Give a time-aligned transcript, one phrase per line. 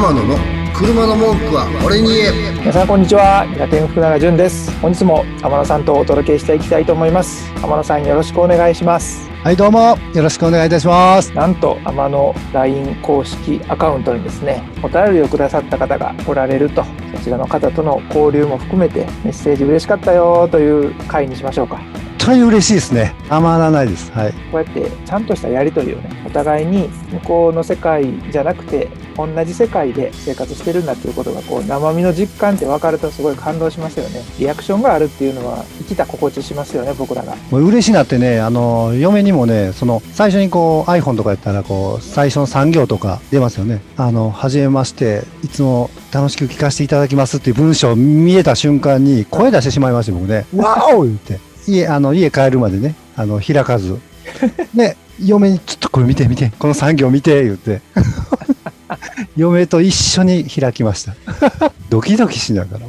[0.00, 0.38] 天野の
[0.74, 11.34] 車の文句は俺に言え皆さんこんにちは平天福永潤です本日も天野さんとお届けしていきたいと思います天野さんよろしくお願いしますはい、どうも、よろしくお願いいたします。
[11.34, 16.82] なんと天野 LINE 公式アカウントにですねお便りをくださった方がおられると
[17.16, 23.14] そちらの方との交流も含めてメッセージ嬉しかったよという回にしましょうか本当に嬉しいですね。
[23.28, 24.12] たまらないです。
[24.12, 24.32] はい。
[24.50, 28.88] こうやってちゃんとしたやり取りをねお互いに向こうの世界じゃなくて
[29.26, 43.82] 同じ世界で生活してるんだっていうことがこう生身の実感って分かるとすごい感動しますよねリアクションがあるっていうのは生きた心地しますよね僕らがもう嬉しいなってね、あの、嫁にもね、その、最初にこう、iPhone とかやったら、こう、最初の産業とか出ますよね。
[43.96, 53.98] あの、はじめまして、いつも楽しく聞かせていただきますっていう文章を見えた瞬間に、声出してしまいまして、僕ね、わお言って、家、あの、家帰るまでね、あの、開かず。
[54.74, 57.80] で、嫁に、ちょっとこれ見て見て、この産業見て、言って。
[59.36, 61.14] 嫁と一緒に開きました。
[61.90, 62.86] ドキドキしながら。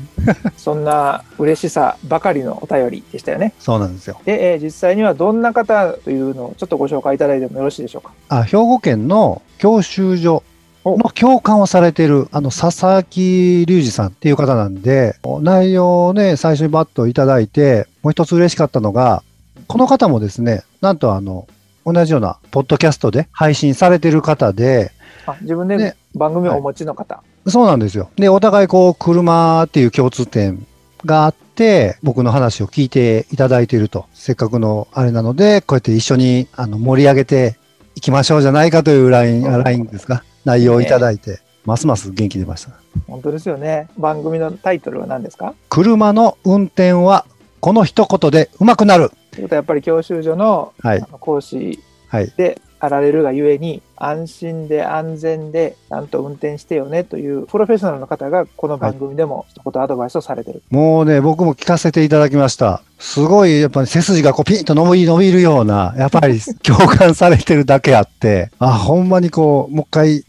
[0.58, 4.20] そんな嬉しさばかりのお便りでしたよねそうなんですよ。
[4.26, 8.12] で、えー実際にはどんな方というのをちょっとご紹介いただいてもよろしいでしょうか？
[8.30, 10.44] あ兵庫県の教習所
[10.86, 19.22] の教官をされている、あの、佐々木隆二さんっていう方なんで、内容をね、最初にバッといただいて、もう一つ嬉しかったのが、
[19.68, 21.46] この方もですね、なんとあの、
[21.86, 24.92] 同じような、ポッドキャストで配信されてる方で、
[25.26, 28.10] あ自分でね番組をお持ちの方、そうなんですよ。
[28.16, 30.66] で、お互いこう、車っていう共通点
[31.06, 34.06] があって、僕の話を聞いていただいていると。
[34.14, 37.58] せっかくのあれなので、こうやって一緒にあの盛り上げて
[37.96, 40.24] いきましょうじゃないかというライン、あラインですか？
[40.46, 42.74] 内容をいただいて、ますます元気出ました。
[43.08, 45.56] 本当ですよね番組のタイトルは何ですか？
[45.70, 47.26] 車の運転は、
[47.60, 49.12] この一言で上手くなる。
[49.32, 51.08] ということはやっぱり教習所のはいあ。
[51.12, 52.34] の講師はい。
[52.38, 62.82] であられるがゆえに安心で安全でちゃんと運転してよねというプロフェッショナルの方がこの番組でも一言アドバイスをされてる、もうね、僕も聞かせていただきました。
[62.98, 70.26] すごい、やっぱり背筋がこうピンと伸び伸びるような、やっぱり共感されてるだけあって、あ、ほんまにこう、もう一回、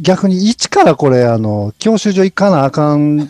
[0.00, 3.28] 逆に一からこれ、あの、教習所行かなあかん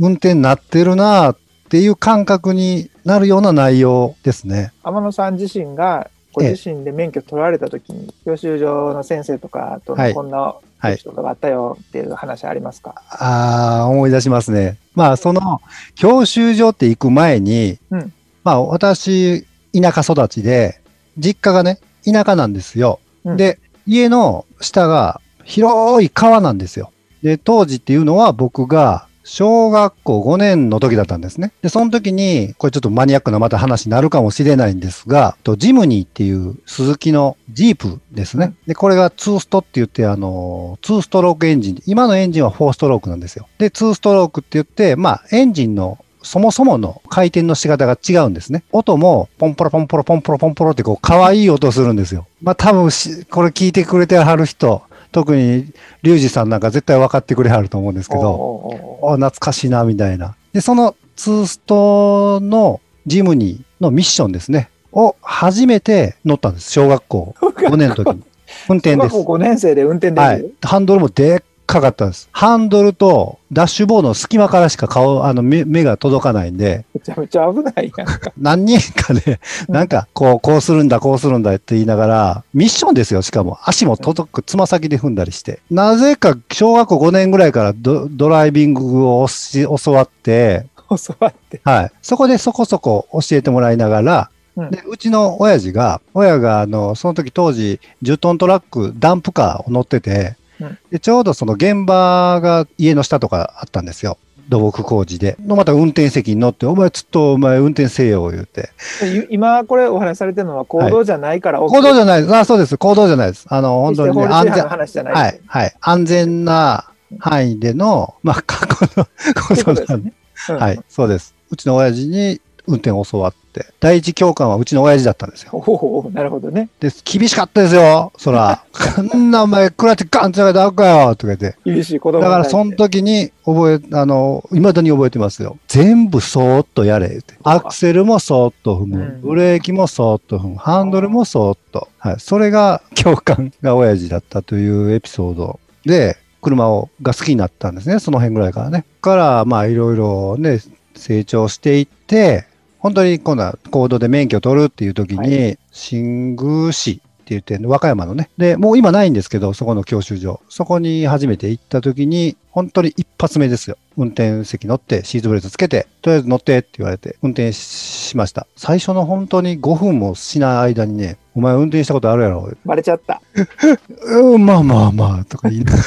[0.00, 1.36] 運転になってるなっ
[1.68, 4.72] ていう感覚になるような内容ですね。
[4.82, 14.76] 天野さん自身がご自身で免許取られた時に教習所の先生とかとこんなエピソードがあったよっていう話ありますか、ああ、思い出しますね。
[14.94, 15.60] まあ、その、
[15.94, 18.12] 教習所って行く前に、うん
[18.42, 20.80] まあ、私、田舎育ちで、
[21.16, 22.98] 実家がね、田舎なんですよ。
[23.24, 26.90] うんで、家の下が広い川なんですよ。
[27.22, 31.52] で、当時っていうのは僕が小学校5年の時だったんですね。
[31.60, 38.54] で、その時に、これちょっとマニアックなまた話になるかもしれないんですが、とジムニーっていう鈴木のジープですね。
[38.68, 41.82] で、これが2ストって言って、あの、2ストロークエンジン。
[41.86, 43.48] 今のエンジンは4ストロークなんですよ。
[43.58, 48.62] で、2ストロークって言って、まあ、エンジンのそもそもの回転の仕方が違うんですね。
[48.70, 52.26] 音も、ポンポロポンポロポンポロポンポロってこう、可愛い音するんですよ。
[52.42, 52.90] まあ多分、
[53.30, 54.82] これ聞いてくれてはる人、
[55.16, 55.72] 特に、
[56.02, 60.36] リュウジさんなんか絶対分かってくれはると思うんですけど、あ懐かしいな、みたいな。
[60.52, 64.68] で、そのツーストのジムニーのミッションですね。
[64.92, 66.70] を初めて乗ったんです。
[66.70, 68.22] 小学校5年の時に。
[68.68, 69.24] 運転です小学。
[69.24, 70.44] 校5年生で運転できる、はい。
[70.60, 72.28] ハンドルもでっかかったんです。
[72.32, 83.58] ハンドルとダッシュボードの隙間からしか顔、あの目目が届かないんで、めちゃめちゃ危ないやんか何人かで、なんか、こう、こうするんだ、こうするんだって言いながら、ミッションですよ、しかも。
[83.64, 85.60] 足も届く、つま先で踏んだりして。
[85.70, 91.92] なぜか、小学校5年ぐらいからドドライビングをし教わって、教わってはい。
[92.00, 100.45] そこでそこそこ教えてもらいながら、うんで、うちの親父が、親が、あの、その時当時、10トントラック、ダンプカーを乗ってて、うん
[100.90, 104.18] で、ちょうどその現場が家の下とかあったんですよ。
[104.48, 105.36] 土木工事で。
[105.44, 108.70] のまた運転席に乗って、お前ちょっとお前運転せよ、言うて。
[109.00, 112.34] で今これお話しされてるのは行動じゃないから、行動じゃないです。
[112.34, 112.78] あ、そうです。
[112.78, 113.46] 行動じゃないです。
[113.48, 115.74] あの、本当にね、安全話じゃないはい、はい。
[115.80, 119.04] 安全な範囲での、まあ、過去の
[119.42, 120.12] ことなんでね、
[120.48, 121.34] うんはい、そうです。
[121.50, 125.50] うちの親父に運転を教わって、第一教官はうちの親父だったんですよ。
[125.52, 128.64] おおなるほどねで、厳しかったですよ、そら。
[128.96, 131.56] こんなお前、クラッチガンってやったらあかよとか言って。
[131.64, 135.58] 厳しい子供だから、そのの時に覚え、あの、未だに覚えてますよ。
[135.68, 137.34] 全部そーっとやれ、言って。
[137.42, 138.98] アクセルもそーっと踏む。
[138.98, 140.56] うんブレーキもそーっと踏む。
[140.56, 141.88] ハンドルもそーっと。
[141.98, 142.16] はい。
[142.18, 147.98] それが、教官が親父だったというエピソードで、車を、が好きになったんですね。
[147.98, 148.84] その辺ぐらいからね。
[149.00, 150.60] から、まあ、いろいろね、
[150.94, 152.46] 成長していって、
[152.86, 157.00] 本当に今度はコードで免許取るっていう時に、は新宮市
[157.30, 158.30] 言って、和歌山のね。
[158.38, 160.40] で、もう今ないんですけど、そこの教習所。
[160.48, 163.76] そこに初めて行った時に、本当に一発目ですよ。
[163.96, 168.46] 運転席乗って、シートベルトつけて、とりあえず乗ってって言われて、運転しました。
[168.54, 172.48] 最初の本当に5分もしない間にね、お前運転したことあるやろ。
[172.64, 173.20] バレちゃった。
[174.06, 175.78] うん、まあまあまあ、とか言いなが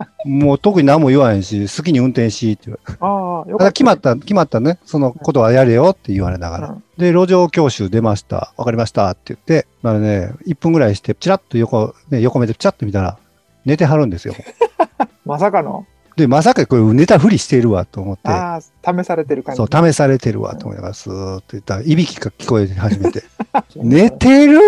[0.00, 0.07] ら。
[0.24, 2.98] もう特に何も言わへんし、好きに運転しって言われて。
[3.00, 3.06] あ
[3.46, 3.64] あ、よたかった。
[3.64, 6.68] だ決まった、決まったね、そのことはやれよって言われながら。
[6.70, 8.52] うんで、路上教習出ました。
[8.56, 13.18] わかりましたって言って、まあね、1分ぐらいして、チラッと横、ね、横目でチラッと見たら、
[13.64, 14.34] 寝てはるんですよ。
[15.24, 15.86] まさかの、
[16.16, 19.56] で、まさかこれ寝たふりしているわと思って、ああ、試されてる感じ。
[19.58, 23.22] そう、試されてるわと思いながら、スーッと言ったら、いびきが聞こえ始めて、
[23.76, 24.58] う ん寝てる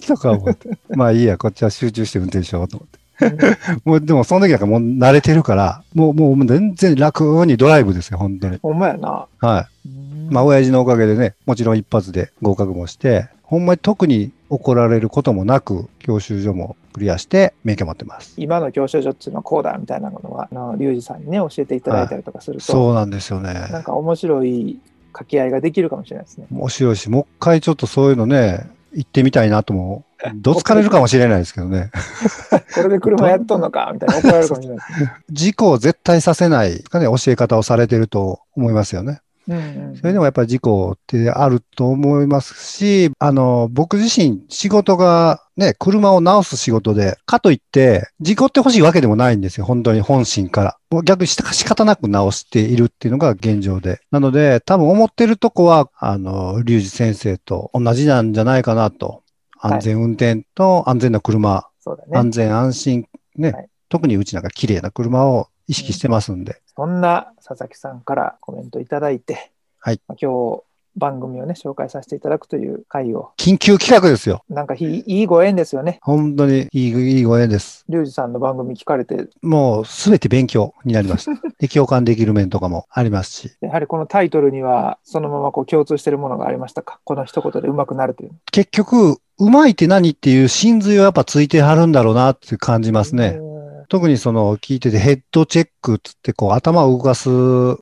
[0.00, 2.98] ーとか思って、まあいいや、こっちは集中して運転しようと思って。
[3.84, 8.58] もう、でもその時なんかもう慣れてるから、もう、もう全然楽にドライブですよ、本当に。
[8.62, 9.26] ほんまやな。
[9.40, 9.88] はい。
[9.88, 18.34] うんまあ、親父のおかげでね、もちろん一発で合格もして、ほんまに特に怒られることもなく、教習所もクリアして、免許持ってます。
[18.36, 23.82] 今の教習所っていうのはこうだみたいなのは、あの、リュウジさんにね、教えていただいたりとかすると、そうなんですよなんね。
[23.84, 24.78] か面白い
[25.12, 26.46] 掛け合いができるかもしれないですね。
[26.50, 30.04] 面白いし、もう一回ちょっとそういうのね、行ってみたいなとも、
[30.36, 31.90] どつかれるかもしれないですけどね。
[32.74, 33.90] これで車やっとんのか？
[33.92, 34.86] みたいな 怒られるかもしれない。
[35.30, 39.20] 事故を絶対させない、ね、教え方をされてると思いますよね。
[39.48, 49.64] うんうんそれでもやっぱり事故ってあると思いますし、あの、僕自身仕事がね、車を直す仕事で、かといって、事故ってほしいわけでもないんですよ。
[49.64, 50.76] 本当に本心から。
[50.90, 54.00] もう逆にし仕方なく直しているっていうのが現状で。
[54.10, 59.06] なので、多分思ってるとこは、あの、リュウジ先生と同じなんじゃないかなと。
[59.08, 59.20] はい
[59.58, 62.18] 安全運転と安全な車、そうだね。
[62.18, 63.06] 安全安心、
[63.36, 66.60] ね、はい特にうちなんか綺麗な車を意識してますんで。
[66.76, 70.62] そんな佐々木さんからコメントいただいて、はいまあ今日
[70.98, 74.42] 番組をね、紹介させていただくという回を、緊急企画ですよ。
[74.48, 75.98] なんかいいご縁ですよね。
[76.00, 77.84] 本当にいい、いいご縁です。
[77.90, 81.32] リュウジさんの番組聞かれて、もうすべて勉強になりました。
[81.58, 83.50] で、共感できる面とかもありますし。
[83.60, 86.98] やはりこのタイトルにはそのままこう共通しているものがありましたか？
[87.04, 88.30] この一言で上手くなるという。
[88.50, 93.38] 結局、うまいって何っていう真髄はやっぱついてはるんだろうなって感じますね。
[93.86, 97.28] うん特にその聞いててヘッドチェックつってこう頭を動かす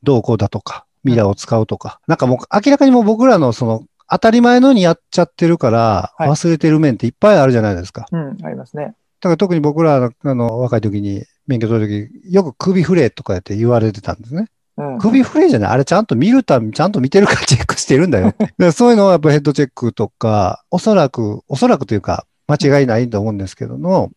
[0.03, 1.99] 動向だとか、ミラーを使うとか。
[2.07, 8.05] なんかもう明らかにもう僕らのその当たり前のようにやっちゃってるからはい忘れてる面っていっぱいあるじゃないですか。
[8.11, 8.95] うん、ありますね。
[9.21, 14.47] だから特に僕らのあの若い時に免許取る時よく首振れとかやって言われてたんですね。
[14.77, 18.33] うん、首振れじゃないあれちゃんと見るため、ちゃんと見てるからチェックしてるんだよ。
[18.57, 24.11] だ そういうのはやっぱヘッドチェックとか、おそらく、おそらくというか、間違いないと思うんですけども、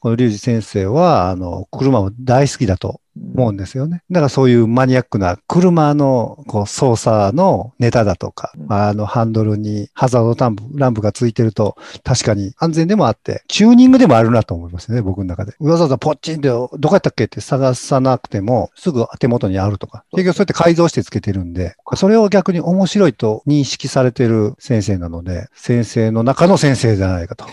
[0.00, 3.02] このリュウジ先生は、あの、車も大好きだと
[3.34, 4.02] 思うんですよね。
[4.10, 15.54] だからそういうマニアックな車のこう操作のネタだとか、あ、あのハンドルにハザードランプランプがついてると確かに安全でもあって、チューニングでもあるなと思いますね、僕の中で。
[15.60, 20.04] わざわざポッチンってどこやったっけって探さなくてもすぐ手元にあるとか。
[20.12, 27.44] 結局そうやって改造してつけてるんで、それを逆に面白いと認識されてる先生なので、先生の中の先生じゃないかと。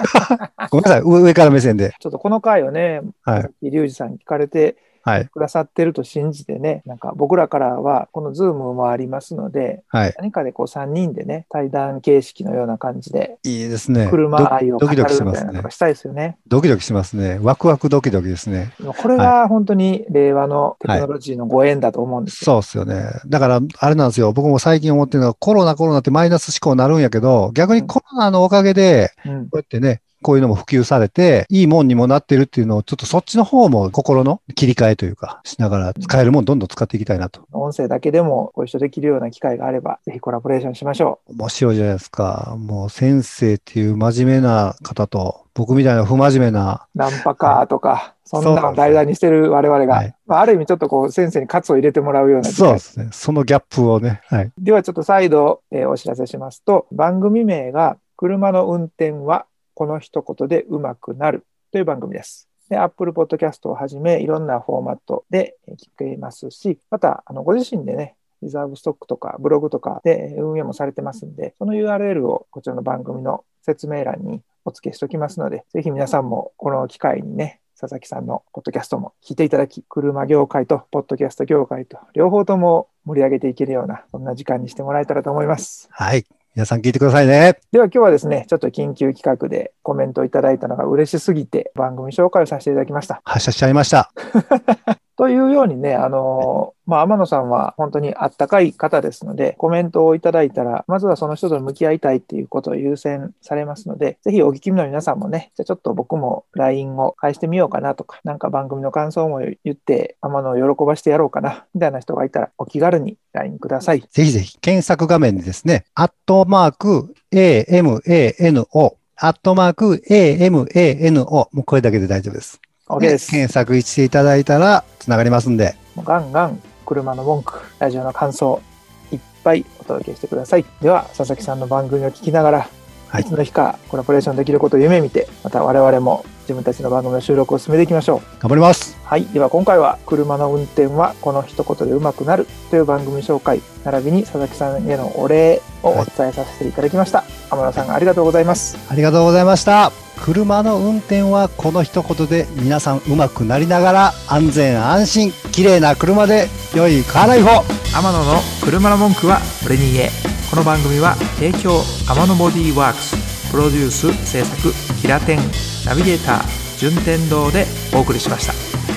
[0.70, 1.94] ごめんなさい、上上から目線で。
[2.00, 5.28] ちょっとこの回をね、はいさっきリュウジさんに聞かれてはい。
[5.28, 10.14] くださってると信じてね、なんか僕らからはこのズームもありますので、はい。
[10.18, 14.08] 何かでこう3人でね、対談形式のような感じで、いいですね。
[14.10, 15.70] 車愛を語るみたいなのが。
[15.70, 16.38] したいですよね。
[16.48, 17.38] ドキドキしますね。
[17.40, 18.72] ワクワクドキドキですね。
[19.00, 22.44] これが本当に令和のテクノロジーのご縁だと思うんですよ。
[22.44, 23.04] そうっすよね。
[23.28, 24.32] だから、あれなんですよ。
[24.32, 37.46] 僕も最近思ってるのは、コロナコロナってマイナス思考になるんやけど、逆にコロナのおかげで、うんこうやってね、こういうのも普及されて、いいもんにもなってるっていうのを、ちょっとそっちの方も心の切り替えというか、しながら使えるもんどんどん使っていきたいなと。
[37.52, 42.56] 音声だけでもご一緒できるような機会があれば、ぜひコラボレーションしましょ面白いじゃないですか。
[42.58, 46.98] もう先生っていう真面目な方と、僕みたいな不真面目な、う。
[46.98, 53.08] ナンパカーとか、そんなの題材にしてる我々が、はいまあ、ある意味ちょっとこう先生に喝を入れてもらうようなそうですね。
[53.12, 54.52] そのギャップをね、はい。
[54.58, 59.46] ではちょっと再度、えーお知らせしますと、番組名が車の運転は
[59.76, 62.48] この一言でうまくなるという番組です。
[62.70, 85.86] で、Apple Podcast をはじめいろんなフォーマットで聞けますし、またあのご自身でね、リザーブストックとかブログとかで運営もされてますんで、その URL をこちらの番組の説明欄にお付けしておきますので、ぜひ皆さんもこの機会にね、佐々木さんのポッドキャストも聞いていただき、車業界とポッドキャスト業界と両方とも盛り上げていけるような、そんな時間にしてもらえたらと思います。
[85.90, 86.24] はい。
[86.56, 87.58] 皆さん聞いてくださいね。
[87.70, 93.20] では今日はですね、ちょっと緊急企画でコメントをいただいたのが嬉しすぎて番組紹介をさせていただきました。
[93.26, 94.10] 発射しちゃいました。
[95.16, 114.00] というようにね、あの、まあ、天野さんは本当にあったかい方ですので、コメントをいただいたら、まずはその人と向き合いたいっていうことを優先されますので、ぜひお聞きの皆さんもね、じゃあちょっと僕も LINE を返してみようかなとか、なんか番組の感想も言って、天野を喜ばしてやろうかな、みたいな人がいたら、お気軽に LINE ください。
[114.10, 122.60] ぜひぜひ、検索画面でですね、アットマーク AMANO、アットマーク AMANO、もうこれだけで大丈夫です。
[122.88, 123.30] OK です。
[123.30, 125.74] 検索していただいたら、つながりますんで。
[126.04, 128.62] ガンガン車の文句、ラジオの感想、
[129.10, 130.64] いっぱいお届けしてください。
[130.80, 132.68] では、佐々木さんの番組を聞きながら、
[133.08, 138.20] はい、いつの日かコラボレーションできることを夢見て、また我々も自分たちの番組の収録を進めていきましょう。
[138.40, 138.95] 頑張ります。
[139.08, 139.24] はい。
[139.26, 147.18] では今回は、車の運転はこの一言でうまくなるという番組紹介、並びに佐々木さんへのお礼をお伝えさせていただきました。
[147.18, 148.76] はい、天野さんありがとうございます。
[148.90, 149.92] ありがとうございました。
[150.24, 157.62] 車の運転はこの一言で皆さんうまくなりながら安全安心綺麗な車で良いカーライフを
[157.94, 160.10] 天野の車の文句は俺に言え
[160.50, 165.38] この番組は提供天野ボディーワークスプロデュース制作キラテン
[165.84, 168.95] ナビゲーター順天堂でお送りしました。